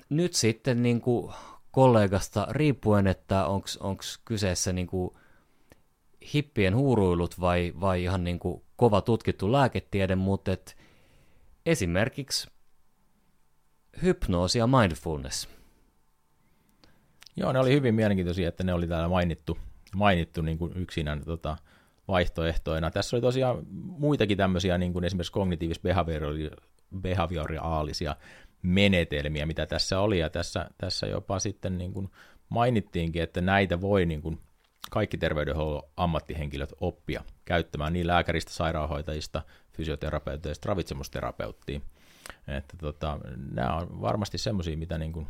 [0.09, 1.35] nyt sitten niin kuin
[1.77, 5.11] kollegasta riippuen, että onko kyseessä niin kuin
[6.35, 10.77] hippien huuruilut vai, vai ihan niin kuin kova tutkittu lääketiede, mutta et
[11.67, 12.51] esimerkiksi
[14.03, 15.49] hypnoosi ja mindfulness.
[17.37, 19.59] Joo, ne oli hyvin mielenkiintoisia, että ne oli täällä mainittu,
[19.95, 21.57] mainittu niin kuin yksinään tota,
[22.09, 22.91] vaihtoehtoina.
[22.91, 28.17] Tässä oli tosiaan muitakin tämmöisiä, niin kuin esimerkiksi kognitiivis-behavioraalisia
[28.67, 32.11] menetelmiä, mitä tässä oli, ja tässä, tässä jopa sitten niin kuin
[32.49, 34.41] mainittiinkin, että näitä voi niin kuin
[34.91, 41.83] kaikki terveydenhuollon ammattihenkilöt oppia käyttämään niin lääkäristä, sairaanhoitajista, fysioterapeuteista, ravitsemusterapeuttiin.
[42.49, 43.19] Että tota,
[43.53, 45.27] nämä on varmasti semmoisia, mitä niin kuin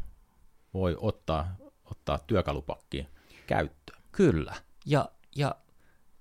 [0.74, 3.06] voi ottaa, ottaa työkalupakkiin
[3.46, 4.02] käyttöön.
[4.12, 4.54] Kyllä,
[4.86, 5.54] ja, ja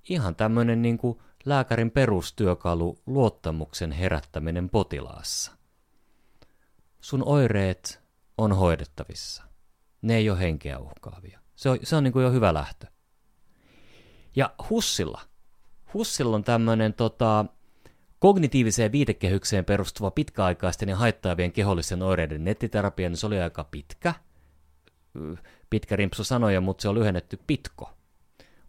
[0.10, 5.55] ihan tämmöinen niin kuin lääkärin perustyökalu, luottamuksen herättäminen potilaassa.
[7.06, 8.02] Sun oireet
[8.38, 9.44] on hoidettavissa.
[10.02, 11.40] Ne ei ole henkeä uhkaavia.
[11.56, 12.88] Se on, se on niin kuin jo hyvä lähtö.
[14.36, 15.22] Ja Hussilla,
[15.94, 17.46] Hussilla on tämmöinen tota,
[18.20, 24.14] kognitiiviseen viitekehykseen perustuva pitkäaikaisten ja haittaavien kehollisen oireiden nettiterapia, niin se oli aika pitkä.
[25.70, 27.90] Pitkä rimpsu sanoja, mutta se on lyhennetty pitko.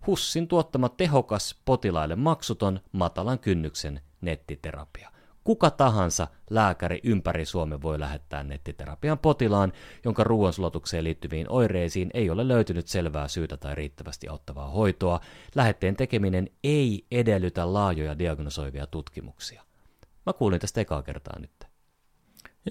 [0.06, 5.15] Hussin tuottama tehokas, potilaille maksuton, matalan kynnyksen nettiterapia.
[5.46, 9.72] Kuka tahansa lääkäri ympäri Suomen voi lähettää nettiterapian potilaan,
[10.04, 15.20] jonka ruoansulatukseen liittyviin oireisiin ei ole löytynyt selvää syytä tai riittävästi auttavaa hoitoa.
[15.54, 19.62] Lähetteen tekeminen ei edellytä laajoja diagnosoivia tutkimuksia.
[20.26, 21.64] Mä kuulin tästä ekaa kertaa nyt.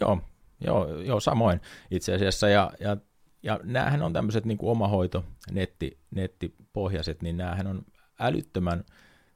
[0.01, 0.21] Joo,
[0.65, 1.61] joo, joo samoin
[1.91, 2.49] itse asiassa.
[2.49, 2.97] Ja, ja,
[3.43, 7.85] ja näähän on tämmöiset niin omahoito, netti, nettipohjaiset, niin näähän on
[8.19, 8.83] älyttömän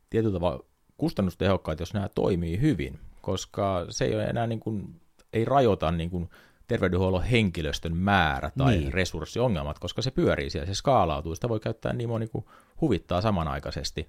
[0.10, 0.66] tietyllä tavalla
[0.98, 5.02] kustannustehokkaat, jos nämä toimii hyvin koska se ei ole enää niin kuin,
[5.34, 6.30] ei rajoita niin kuin
[6.68, 8.94] terveydenhuollon henkilöstön määrä tai niin.
[8.94, 12.46] resurssiongelmat, koska se pyörii siellä, se skaalautuu, sitä voi käyttää niin moni kuin
[12.82, 14.08] huvittaa samanaikaisesti.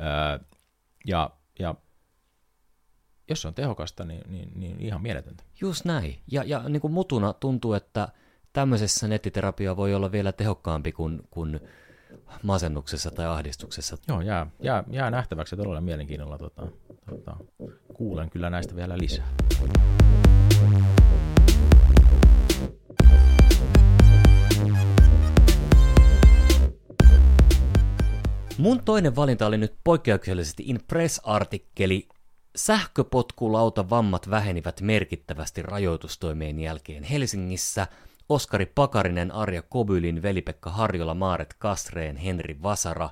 [0.00, 0.46] Öö,
[1.06, 1.74] ja, ja
[3.28, 5.44] jos se on tehokasta, niin, niin, niin ihan mieletöntä.
[5.60, 6.18] Just näin.
[6.30, 8.08] Ja, ja niin kuin mutuna tuntuu, että
[8.52, 11.60] tämmöisessä nettiterapia voi olla vielä tehokkaampi kuin, kuin
[12.42, 13.96] masennuksessa tai ahdistuksessa.
[14.08, 16.38] Joo, jää, jää, jää nähtäväksi todella mielenkiinnolla.
[16.38, 16.66] Tota,
[17.10, 17.36] tota,
[17.94, 19.26] kuulen kyllä näistä vielä lisää.
[28.58, 32.08] Mun toinen valinta oli nyt poikkeuksellisesti Impress-artikkeli
[32.56, 37.86] Sähköpotkulauta vammat vähenivät merkittävästi rajoitustoimien jälkeen Helsingissä–
[38.28, 43.10] Oskari Pakarinen, Arja Kobylin, Veli-Pekka Harjola, Maaret Kastreen, Henri Vasara,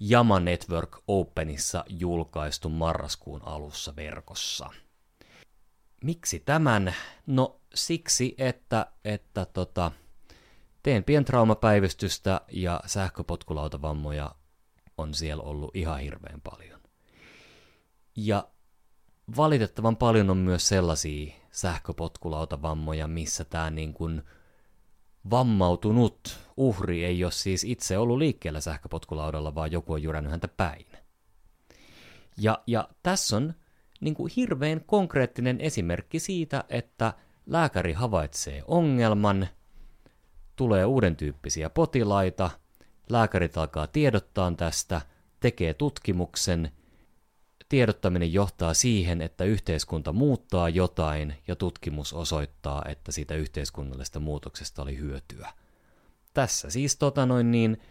[0.00, 4.70] Jama Network Openissa julkaistu marraskuun alussa verkossa.
[6.04, 6.94] Miksi tämän?
[7.26, 9.92] No siksi, että, että tota,
[10.82, 14.34] teen pientraumapäivystystä ja sähköpotkulautavammoja
[14.98, 16.80] on siellä ollut ihan hirveän paljon.
[18.16, 18.48] Ja
[19.36, 24.22] valitettavan paljon on myös sellaisia sähköpotkulautavammoja, missä tämä niin kuin
[25.30, 30.86] vammautunut uhri ei ole siis itse ollut liikkeellä sähköpotkulaudalla, vaan joku on jyrännyt häntä päin.
[32.36, 33.54] Ja, ja tässä on
[34.00, 37.12] niin kuin hirveän konkreettinen esimerkki siitä, että
[37.46, 39.48] lääkäri havaitsee ongelman,
[40.56, 42.50] tulee uuden tyyppisiä potilaita,
[43.08, 45.00] lääkärit alkaa tiedottaa tästä,
[45.40, 46.70] tekee tutkimuksen
[47.68, 54.98] tiedottaminen johtaa siihen, että yhteiskunta muuttaa jotain ja tutkimus osoittaa, että siitä yhteiskunnallisesta muutoksesta oli
[54.98, 55.52] hyötyä.
[56.34, 57.82] Tässä siis tota noin niin,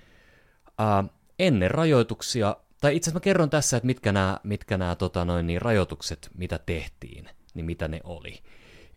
[0.78, 1.04] ää,
[1.40, 5.48] ennen rajoituksia, tai itse asiassa mä kerron tässä, että mitkä nämä, mitkä nämä tota noin
[5.48, 8.44] niin, rajoitukset, mitä tehtiin, niin mitä ne oli.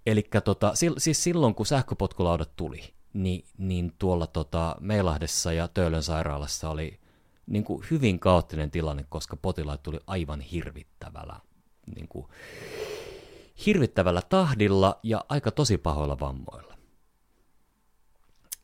[0.06, 6.70] Eli tota, siis silloin, kun sähköpotkulaudat tuli, niin, niin tuolla tota, Meilahdessa ja Töölön sairaalassa
[6.70, 7.00] oli
[7.46, 11.36] niin kuin hyvin kaoottinen tilanne, koska potilaat tuli aivan hirvittävällä,
[11.94, 12.26] niin kuin,
[13.66, 16.71] hirvittävällä tahdilla ja aika tosi pahoilla vammoilla.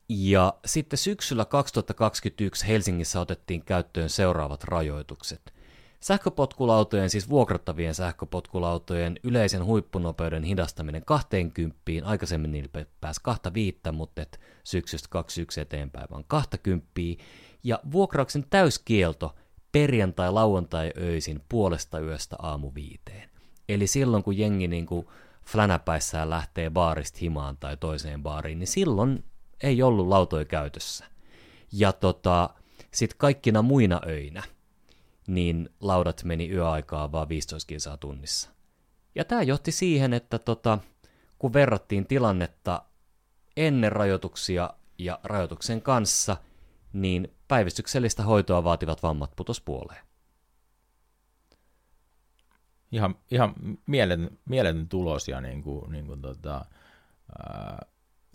[0.09, 5.55] Ja sitten syksyllä 2021 Helsingissä otettiin käyttöön seuraavat rajoitukset.
[6.01, 15.09] Sähköpotkulautojen, siis vuokrattavien sähköpotkulautojen yleisen huippunopeuden hidastaminen 20, aikaisemmin niillä pääsi 25, mutta et syksystä
[15.11, 16.91] 21 eteenpäin vaan 20,
[17.65, 19.35] ja vuokrauksen täyskielto
[19.73, 23.31] perjantai, lauantai öisin puolesta yöstä aamu viiteen.
[23.69, 25.07] Eli silloin kun jengi niin kuin
[25.47, 29.25] flänäpäissään lähtee baarista himaan tai toiseen baariin, niin silloin
[29.63, 31.05] ei ollut lautoja käytössä.
[31.73, 32.51] Ja tota,
[32.95, 34.43] sitten kaikkina muina öinä,
[35.27, 38.51] niin laudat meni yöaikaa vaan 15 kilsaa tunnissa.
[39.15, 40.79] Ja tämä johti siihen, että tota,
[41.39, 42.83] kun verrattiin tilannetta
[43.57, 46.37] ennen rajoituksia ja rajoituksen kanssa,
[46.93, 50.09] niin päivystyksellistä hoitoa vaativat vammat putos puoleen.
[52.93, 53.55] Ihan, ihan
[53.87, 56.65] mieletön, mieletön tulos ja niin kuin, niin kuin tota,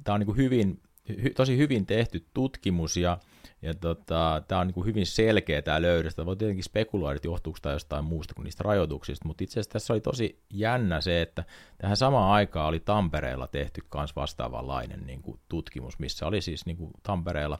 [0.03, 3.17] tämä on niin kuin hyvin, hy, tosi hyvin tehty tutkimus ja,
[3.61, 6.17] ja tota, tämä on niin kuin hyvin selkeä tämä löydös.
[6.17, 9.93] Voi tietenkin spekuloida, että johtuuko tämä jostain muusta kuin niistä rajoituksista, mutta itse asiassa tässä
[9.93, 11.43] oli tosi jännä se, että
[11.77, 16.77] tähän samaan aikaan oli Tampereella tehty myös vastaavanlainen niin kuin tutkimus, missä oli siis niin
[16.77, 17.59] kuin Tampereella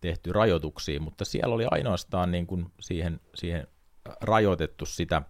[0.00, 3.66] tehty rajoituksia, mutta siellä oli ainoastaan niin kuin siihen, siihen
[4.20, 5.22] rajoitettu sitä,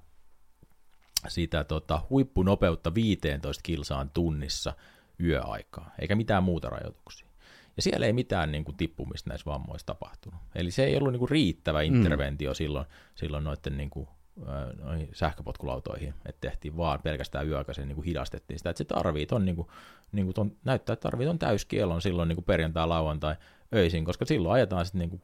[1.29, 4.73] sitä tota, huippunopeutta 15 kilsaan tunnissa
[5.23, 7.27] yöaikaa, eikä mitään muuta rajoituksia.
[7.78, 10.40] Ja siellä ei mitään niin kuin, tippumista näissä vammoissa tapahtunut.
[10.54, 11.84] Eli se ei ollut niin kuin, riittävä mm.
[11.84, 12.54] interventio mm.
[12.54, 14.08] silloin, silloin noiden niin kuin,
[14.82, 19.44] noihin sähköpotkulautoihin, että tehtiin vaan pelkästään yöaikaisen niin kuin hidastettiin sitä, että se tarvii ton,
[19.44, 19.68] niin kuin,
[20.12, 23.36] niin kuin ton, näyttää, että tarvii ton täyskielon silloin niin kuin perjantai, lauantai,
[23.74, 25.22] öisin, koska silloin ajetaan sitten niin kuin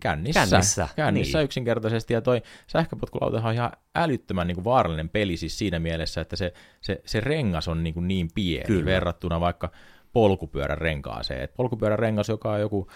[0.00, 1.44] kännissä, kännissä, kännissä niin.
[1.44, 6.36] yksinkertaisesti, ja toi sähköpotkulautahan on ihan älyttömän niin kuin vaarallinen peli siis siinä mielessä, että
[6.36, 8.84] se, se, se rengas on niin, kuin niin pieni Kyllä.
[8.84, 9.70] verrattuna vaikka
[10.14, 11.42] polkupyörän renkaaseen.
[11.42, 12.88] Et polkupyörän rengas, joka on joku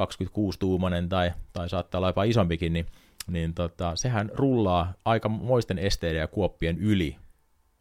[0.00, 2.86] 26-tuumainen tai, tai saattaa olla jopa isompikin, niin,
[3.26, 7.16] niin tota, sehän rullaa aika moisten esteiden ja kuoppien yli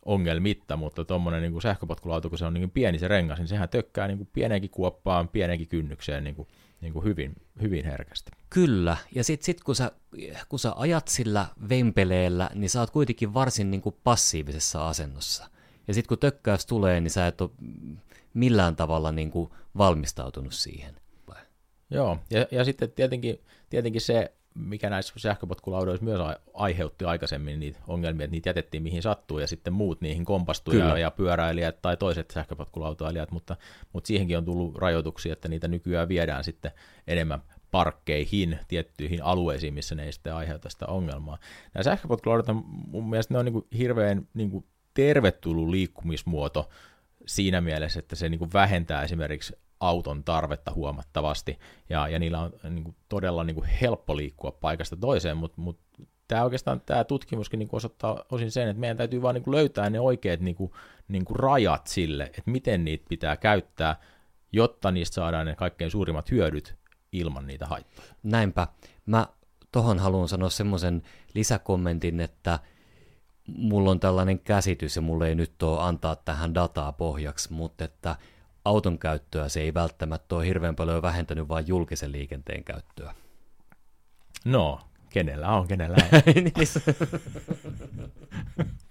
[0.05, 4.07] ongelmitta, mutta tuommoinen niin sähköpotkulauta, kun se on niin pieni se rengas, niin sehän tökkää
[4.07, 6.47] niin kuin pienenkin kuoppaan, pienenkin kynnykseen niin kuin,
[6.81, 8.31] niin kuin hyvin, hyvin herkästi.
[8.49, 9.91] Kyllä, ja sitten sit, kun, sä,
[10.49, 15.49] kun sä ajat sillä vempeleellä, niin sä oot kuitenkin varsin niin kuin passiivisessa asennossa.
[15.87, 17.49] Ja sitten kun tökkäys tulee, niin sä et ole
[18.33, 20.95] millään tavalla niin kuin valmistautunut siihen.
[21.91, 26.19] Joo, ja, ja sitten tietenkin, tietenkin se, mikä näissä sähköpotkulaudoissa myös
[26.53, 30.97] aiheutti aikaisemmin niitä ongelmia, että niitä jätettiin mihin sattuu ja sitten muut niihin kompastui ja,
[30.97, 33.55] ja pyöräilijät tai toiset sähköpotkulautoilijat, mutta,
[33.93, 36.71] mutta siihenkin on tullut rajoituksia, että niitä nykyään viedään sitten
[37.07, 41.37] enemmän parkkeihin, tiettyihin alueisiin, missä ne ei sitten aiheuta sitä ongelmaa.
[41.73, 42.55] Nämä sähköpotkulaudat
[42.87, 46.69] mun mielestä ne on niin kuin hirveän niin kuin tervetullut liikkumismuoto
[47.29, 52.53] siinä mielessä, että se niin kuin vähentää esimerkiksi auton tarvetta huomattavasti, ja, ja niillä on
[52.63, 55.79] niin kuin, todella niin kuin, helppo liikkua paikasta toiseen, mutta mut,
[56.27, 59.99] tämä oikeastaan tämä tutkimuskin niin osoittaa osin sen, että meidän täytyy vaan niin löytää ne
[59.99, 60.71] oikeat niin kuin,
[61.07, 63.95] niin kuin, rajat sille, että miten niitä pitää käyttää,
[64.51, 66.75] jotta niistä saadaan ne kaikkein suurimmat hyödyt
[67.11, 68.07] ilman niitä haittoja.
[68.23, 68.67] Näinpä.
[69.05, 69.27] Mä
[69.71, 71.01] tohon haluan sanoa semmoisen
[71.33, 72.59] lisäkommentin, että
[73.55, 78.15] mulla on tällainen käsitys, ja mulle ei nyt ole antaa tähän dataa pohjaksi, mutta että
[78.65, 83.13] auton käyttöä se ei välttämättä ole hirveän paljon vähentänyt, vaan julkisen liikenteen käyttöä.
[84.45, 86.53] No, kenellä on, kenellä ei.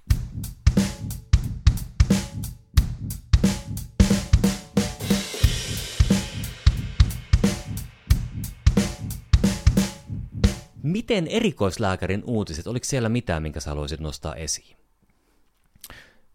[10.88, 14.76] Miten erikoislääkärin uutiset, oliko siellä mitään, minkä sä haluaisit nostaa esiin?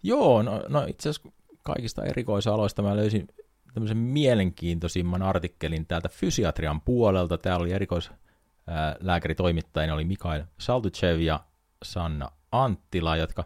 [0.03, 1.31] Joo, no, no itse asiassa
[1.63, 3.27] kaikista erikoisaloista mä löysin
[3.73, 7.37] tämmöisen mielenkiintoisimman artikkelin täältä fysiatrian puolelta.
[7.37, 11.39] Täällä oli erikoislääkäritoimittajina oli Mikael Saltuchev ja
[11.83, 13.43] Sanna Anttila, jotka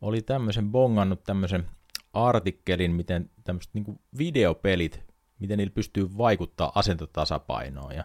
[0.00, 1.68] oli tämmöisen bongannut tämmöisen
[2.12, 5.02] artikkelin, miten tämmöiset niin videopelit,
[5.38, 7.94] miten niillä pystyy vaikuttaa asentotasapainoon.
[7.94, 8.04] Ja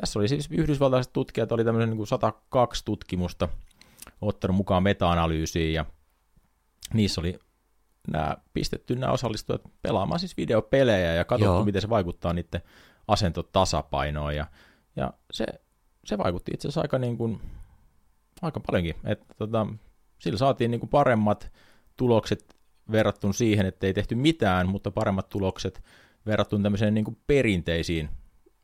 [0.00, 3.48] tässä oli siis yhdysvaltaiset tutkijat, oli tämmöisen niin 102 tutkimusta
[4.20, 5.84] ottanut mukaan meta-analyysiin ja
[6.94, 7.38] niissä oli
[8.12, 11.64] nämä pistetty nämä osallistujat pelaamaan siis videopelejä ja katsottu, Joo.
[11.64, 12.62] miten se vaikuttaa niiden
[13.08, 14.46] asentotasapainoon ja,
[14.96, 15.46] ja se,
[16.04, 17.40] se vaikutti itse asiassa aika, niin kuin,
[18.42, 19.66] aika paljonkin, että tota,
[20.18, 21.52] sillä saatiin niin kuin paremmat
[21.96, 22.56] tulokset
[22.92, 25.84] verrattuna siihen, että ei tehty mitään, mutta paremmat tulokset
[26.26, 28.08] verrattuna tämmöiseen niin kuin perinteisiin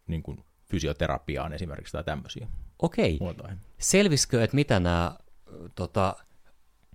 [0.07, 2.47] niin kuin fysioterapiaan esimerkiksi tai tämmöisiä
[2.83, 3.19] Okei.
[3.21, 3.59] Muotoihin.
[3.79, 5.17] Selviskö, että mitä nämä
[5.75, 6.17] tota,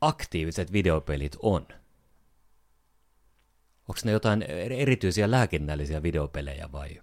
[0.02, 1.62] aktiiviset videopelit on?
[3.80, 7.02] Onko ne jotain erityisiä lääkinnällisiä videopelejä vai?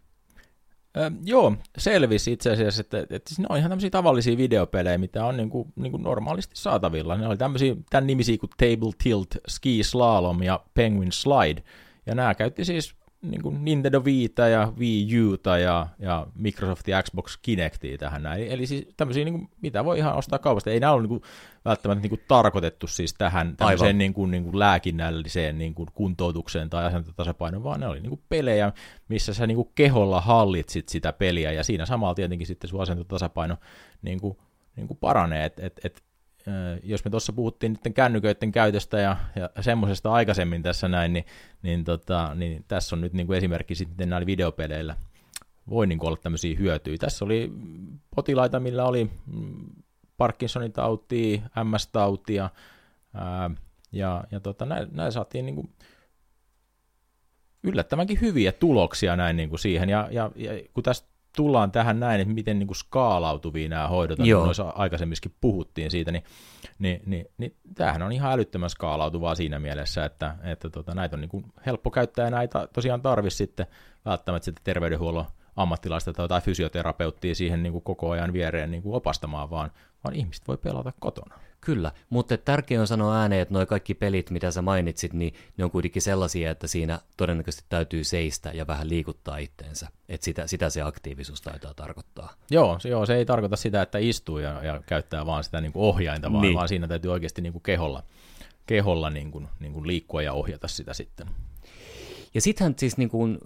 [0.96, 5.26] Ö, joo, selvisi itse asiassa, että, että, että ne on ihan tämmöisiä tavallisia videopelejä, mitä
[5.26, 7.16] on niin kuin, niin kuin normaalisti saatavilla.
[7.16, 11.62] Ne oli tämmöisiä, tämän nimisiä kuin Table Tilt, Ski Slalom ja Penguin Slide,
[12.06, 12.94] ja nämä käytti siis
[13.30, 18.48] niin kuin Nintendo Vita ja Wii Uta ja, ja Microsoft ja Xbox Kinectia tähän näin.
[18.48, 20.70] Eli siis tämmöisiä, niin kuin, mitä voi ihan ostaa kaupasta.
[20.70, 21.22] Ei nämä ole niin kuin,
[21.64, 26.70] välttämättä niin kuin, tarkoitettu siis tähän tämmöiseen niin kuin, niin kuin lääkinnälliseen niin kuin, kuntoutukseen
[26.70, 28.72] tai asentotasapainoon, vaan ne oli niin kuin, pelejä,
[29.08, 33.56] missä sä niin kuin, keholla hallitsit sitä peliä, ja siinä samalla tietenkin sitten sun asentotasapaino
[34.02, 34.38] niin kuin,
[34.76, 35.44] niin kuin paranee.
[35.44, 36.02] Et, et, et,
[36.82, 41.24] jos me tuossa puhuttiin nyt kännyköiden käytöstä ja, ja semmoisesta aikaisemmin tässä näin, niin,
[41.62, 44.96] niin, tota, niin tässä on nyt niin kuin esimerkki sitten näillä videopeleillä
[45.70, 46.96] voi niin kuin olla tämmöisiä hyötyjä.
[46.98, 47.52] Tässä oli
[48.14, 49.66] potilaita, millä oli mm,
[50.16, 52.50] Parkinsonin tautia, MS-tautia,
[53.14, 53.50] ää,
[53.92, 55.70] ja, ja tota, näin, näin saatiin niin kuin
[57.62, 62.20] yllättävänkin hyviä tuloksia näin niin kuin siihen, ja, ja, ja kun tästä tullaan tähän näin,
[62.20, 66.25] että miten niin kuin skaalautuvia nämä hoidot on, noissa aikaisemminkin puhuttiin siitä, niin,
[66.79, 71.20] niin, niin, niin tämähän on ihan älyttömän skaalautuvaa siinä mielessä, että, että tota, näitä on
[71.20, 73.66] niin kuin helppo käyttää ja näitä tosiaan tarvitsisi sitten
[74.05, 75.25] välttämättä sitten terveydenhuollon
[75.57, 79.70] ammattilaista tai fysioterapeuttia siihen niin kuin koko ajan viereen niin kuin opastamaan, vaan,
[80.05, 81.35] vaan ihmiset voi pelata kotona.
[81.66, 85.64] Kyllä, mutta tärkeää on sanoa ääneen, että nuo kaikki pelit, mitä sä mainitsit, niin ne
[85.64, 89.88] on kuitenkin sellaisia, että siinä todennäköisesti täytyy seistä ja vähän liikuttaa itteensä.
[90.09, 92.35] Että sitä, sitä se aktiivisuus taitaa tarkoittaa.
[92.50, 95.72] Joo, se, joo, se ei tarkoita sitä, että istuu ja, ja käyttää vaan sitä niin
[95.72, 96.55] kuin ohjainta, vaan, niin.
[96.55, 98.02] vaan siinä täytyy oikeasti niin kuin keholla,
[98.66, 101.26] keholla niin kuin, niin kuin liikkua ja ohjata sitä sitten.
[102.35, 103.38] Ja sittenhän siis niin kuin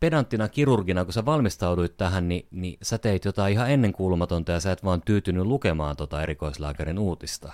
[0.00, 4.72] pedanttina kirurgina, kun sä valmistauduit tähän, niin, niin sä teit jotain ihan ennenkuulumatonta ja sä
[4.72, 7.52] et vaan tyytynyt lukemaan tota erikoislääkärin uutista,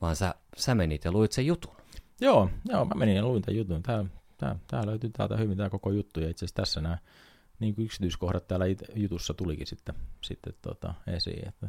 [0.00, 1.74] vaan sä, sä menit ja luit sen jutun.
[2.20, 3.82] Joo, joo, mä menin ja luin tämän jutun.
[3.82, 4.04] Tää,
[4.38, 6.98] tää, tää löytyy täältä hyvin tämä koko juttu ja itse asiassa tässä nämä
[7.60, 11.48] niin kuin yksityiskohdat täällä jutussa tulikin sitten, sitten tota, esiin.
[11.48, 11.68] Että,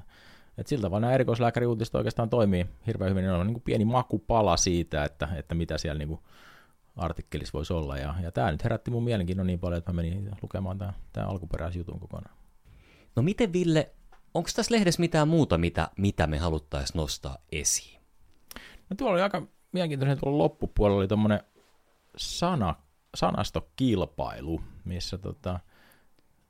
[0.58, 3.24] et siltä vaan nämä erikoislääkäriuutiset oikeastaan toimii hirveän hyvin.
[3.24, 6.22] Ne on niin kuin pieni makupala siitä, että, että mitä siellä niin kuin
[6.96, 7.98] artikkelissa voisi olla.
[7.98, 11.30] Ja, ja tämä nyt herätti mun mielenkiinnon niin paljon, että mä menin lukemaan tämän, tämän
[11.30, 12.36] alkuperäisjutun kokonaan.
[13.16, 13.92] No miten Ville,
[14.34, 18.02] onko tässä lehdessä mitään muuta, mitä, mitä me haluttaisiin nostaa esiin?
[18.90, 21.40] No tuolla oli aika mielenkiintoinen, tuolla loppupuolella oli tuommoinen
[22.18, 22.76] sana,
[23.16, 25.60] sanastokilpailu, missä, tota,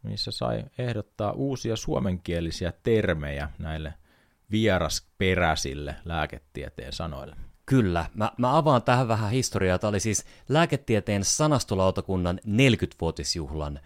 [0.03, 3.93] missä sai ehdottaa uusia suomenkielisiä termejä näille
[4.51, 7.35] vierasperäisille lääketieteen sanoille.
[7.71, 9.79] Kyllä, mä, mä avaan tähän vähän historiaa.
[9.79, 13.79] Tämä oli siis lääketieteen sanastolautakunnan 40-vuotisjuhlan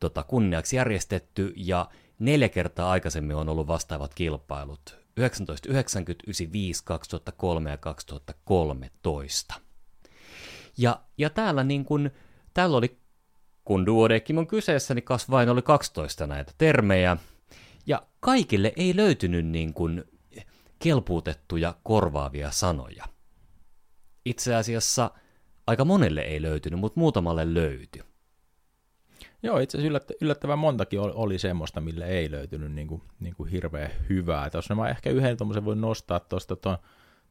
[0.00, 4.98] tota, kunniaksi järjestetty, ja neljä kertaa aikaisemmin on ollut vastaavat kilpailut.
[5.14, 9.54] 1990, 95, 2003 ja 2013.
[10.78, 12.10] Ja, ja täällä, niin kun,
[12.54, 12.98] täällä oli,
[13.64, 17.16] kun Duodekim on kyseessä, niin kas vain oli 12 näitä termejä,
[17.86, 20.04] ja kaikille ei löytynyt niin kun
[20.78, 23.11] kelpuutettuja korvaavia sanoja
[24.24, 25.10] itse asiassa
[25.66, 28.02] aika monelle ei löytynyt, mutta muutamalle löytyi.
[29.42, 33.90] Joo, itse asiassa yllättävän montakin oli, semmoista, mille ei löytynyt niin kuin, niin kuin hirveän
[34.08, 34.50] hyvää.
[34.50, 36.78] Tuossa mä ehkä yhden tuommoisen voin nostaa tuosta tuon,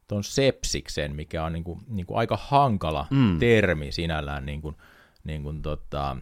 [0.08, 3.38] tuon sepsiksen, mikä on niin kuin, niin kuin aika hankala mm.
[3.38, 4.76] termi sinällään niin kuin,
[5.24, 6.16] niin kuin tota,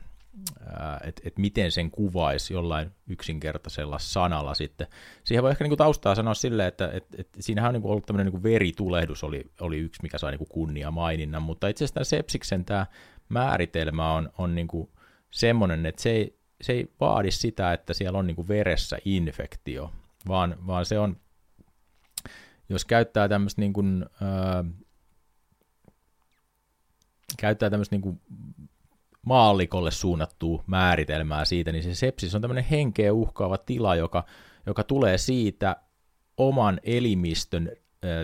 [1.04, 4.86] että et miten sen kuvaisi jollain yksinkertaisella sanalla sitten.
[5.24, 8.26] Siihen voi ehkä niinku taustaa sanoa silleen, että et, et siinähän on niinku ollut tämmöinen
[8.26, 12.86] niinku veritulehdus oli, oli yksi, mikä sai niinku kunnia maininnan, mutta itse asiassa sepsiksen tämä
[13.28, 14.90] määritelmä on, on niinku
[15.30, 19.92] semmoinen, että se ei, se ei vaadi sitä, että siellä on niinku veressä infektio,
[20.28, 21.16] vaan, vaan se on,
[22.68, 23.82] jos käyttää tämmöistä niinku,
[24.22, 24.66] äh,
[27.38, 28.20] käyttää tämmöistä niinku
[29.26, 34.24] maallikolle suunnattua määritelmää siitä, niin se sepsis on tämmöinen henkeä uhkaava tila, joka,
[34.66, 35.76] joka tulee siitä
[36.36, 37.72] oman elimistön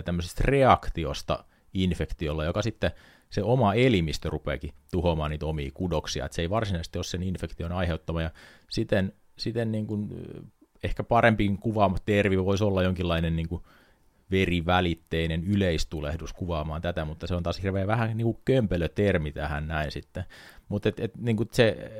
[0.05, 2.91] tämmöisestä reaktiosta infektiolla, joka sitten
[3.29, 7.71] se oma elimistö rupeakin tuhoamaan niitä omia kudoksia, että se ei varsinaisesti ole sen infektion
[7.71, 8.31] aiheuttama, ja
[8.69, 10.09] siten, siten niin kuin,
[10.83, 13.63] ehkä parempi kuvaama tervi voisi olla jonkinlainen niin kuin
[14.31, 19.67] verivälitteinen yleistulehdus kuvaamaan tätä, mutta se on taas hirveän vähän niin kuin kömpelö termi tähän
[19.67, 20.23] näin sitten.
[20.69, 21.91] Mutta et, et, niin se,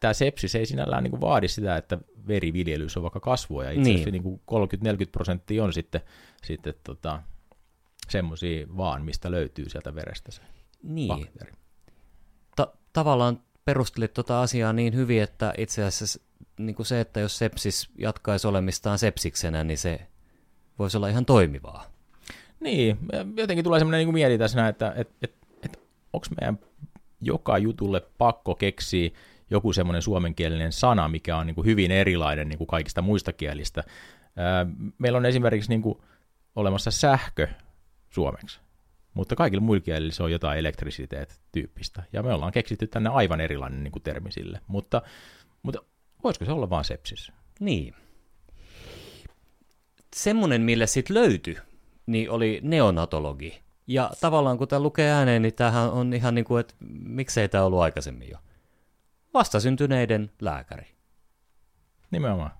[0.00, 3.90] tämä sepsis ei sinällään niin kuin vaadi sitä, että veriviljelys on vaikka kasvua, ja itse
[3.90, 4.40] asiassa niin.
[4.84, 6.00] niin 30-40 prosenttia on sitten,
[6.44, 7.22] sitten tota,
[8.08, 10.42] semmoisia vaan, mistä löytyy sieltä verestä se
[10.82, 11.08] niin.
[11.08, 11.52] bakteeri.
[12.56, 16.20] Ta- tavallaan perustelit tuota asiaa niin hyvin, että itse asiassa
[16.58, 20.06] niin kuin se, että jos sepsis jatkaisi olemistaan sepsiksenä, niin se
[20.80, 21.84] voisi olla ihan toimivaa.
[22.60, 22.98] Niin,
[23.36, 25.80] jotenkin tulee semmoinen niin mieli tässä, että et, et, et,
[26.12, 26.58] onko meidän
[27.20, 29.10] joka jutulle pakko keksiä
[29.50, 33.84] joku semmoinen suomenkielinen sana, mikä on niin kuin hyvin erilainen niin kuin kaikista muista kielistä.
[34.98, 35.98] Meillä on esimerkiksi niin kuin
[36.56, 37.48] olemassa sähkö
[38.10, 38.60] suomeksi,
[39.14, 43.84] mutta kaikilla muilla kielillä se on jotain elektrisiteet-tyyppistä, ja me ollaan keksitty tänne aivan erilainen
[43.84, 45.02] niin kuin termi sille, mutta,
[45.62, 45.82] mutta
[46.24, 47.32] voisiko se olla vaan sepsis?
[47.60, 47.94] Niin.
[50.16, 51.56] Semmoinen, mille sitten löytyi,
[52.06, 53.62] niin oli neonatologi.
[53.86, 57.64] Ja tavallaan kun tämä lukee ääneen, niin tämähän on ihan niin kuin, että miksei tämä
[57.64, 58.38] ollut aikaisemmin jo.
[59.34, 60.86] Vastasyntyneiden lääkäri.
[62.10, 62.50] Nimenomaan.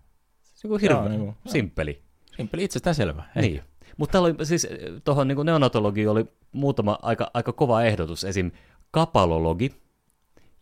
[0.42, 2.02] Se on hirveän niin kuin, simppeli.
[2.36, 3.24] Simppeli, itsestään selvä.
[3.34, 3.62] Niin.
[3.96, 4.66] Mutta täällä oli siis,
[5.04, 8.24] tuohon niin neonatologi oli muutama aika, aika kova ehdotus.
[8.24, 8.50] Esim.
[8.90, 9.74] kapalologi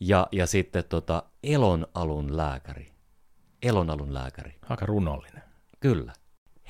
[0.01, 2.93] ja, ja sitten tota, elonalun lääkäri.
[3.63, 4.55] Elonalun lääkäri.
[4.69, 5.43] Aika runollinen.
[5.81, 6.13] Kyllä.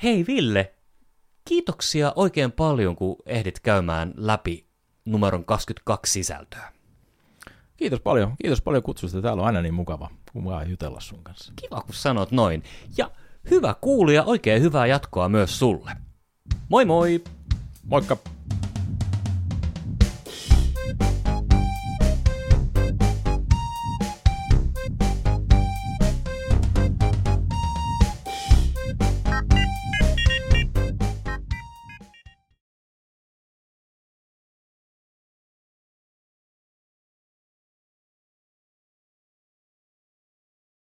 [0.03, 0.73] Hei Ville,
[1.45, 4.67] kiitoksia oikein paljon, kun ehdit käymään läpi
[5.05, 6.71] numeron 22 sisältöä.
[7.77, 8.35] Kiitos paljon.
[8.41, 9.21] Kiitos paljon kutsusta.
[9.21, 11.53] Täällä on aina niin mukava, mukava jutella sun kanssa.
[11.55, 12.63] Kiva, kun sanot noin.
[12.97, 13.11] Ja
[13.49, 15.91] hyvä kuulija, oikein hyvää jatkoa myös sulle.
[16.69, 17.23] Moi moi!
[17.83, 18.17] Moikka!